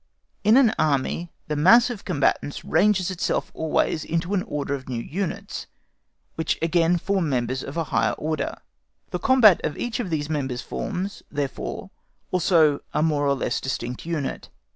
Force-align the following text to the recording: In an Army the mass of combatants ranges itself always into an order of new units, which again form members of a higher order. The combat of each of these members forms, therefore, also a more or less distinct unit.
In 0.43 0.57
an 0.57 0.73
Army 0.79 1.31
the 1.47 1.55
mass 1.55 1.91
of 1.91 2.05
combatants 2.05 2.65
ranges 2.65 3.11
itself 3.11 3.51
always 3.53 4.03
into 4.03 4.33
an 4.33 4.41
order 4.47 4.73
of 4.73 4.89
new 4.89 4.99
units, 4.99 5.67
which 6.33 6.57
again 6.59 6.97
form 6.97 7.29
members 7.29 7.63
of 7.63 7.77
a 7.77 7.83
higher 7.93 8.13
order. 8.13 8.55
The 9.11 9.19
combat 9.19 9.61
of 9.63 9.77
each 9.77 9.99
of 9.99 10.09
these 10.09 10.27
members 10.27 10.63
forms, 10.63 11.21
therefore, 11.31 11.91
also 12.31 12.79
a 12.95 13.03
more 13.03 13.27
or 13.27 13.35
less 13.35 13.61
distinct 13.61 14.03
unit. 14.03 14.49